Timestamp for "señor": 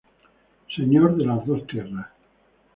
0.75-1.15